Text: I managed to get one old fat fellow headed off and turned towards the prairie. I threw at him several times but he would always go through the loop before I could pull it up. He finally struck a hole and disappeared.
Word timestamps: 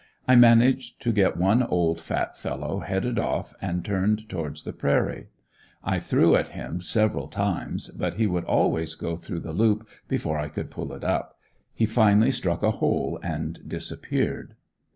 I 0.27 0.33
managed 0.35 0.99
to 1.03 1.11
get 1.11 1.37
one 1.37 1.61
old 1.61 1.99
fat 2.01 2.35
fellow 2.35 2.79
headed 2.79 3.19
off 3.19 3.53
and 3.61 3.85
turned 3.85 4.27
towards 4.29 4.63
the 4.63 4.73
prairie. 4.73 5.27
I 5.83 5.99
threw 5.99 6.35
at 6.35 6.47
him 6.47 6.81
several 6.81 7.27
times 7.27 7.89
but 7.91 8.15
he 8.15 8.25
would 8.25 8.45
always 8.45 8.95
go 8.95 9.15
through 9.15 9.41
the 9.41 9.53
loop 9.53 9.87
before 10.07 10.39
I 10.39 10.49
could 10.49 10.71
pull 10.71 10.91
it 10.93 11.03
up. 11.03 11.37
He 11.75 11.85
finally 11.85 12.31
struck 12.31 12.63
a 12.63 12.71
hole 12.71 13.19
and 13.21 13.69
disappeared. 13.69 14.55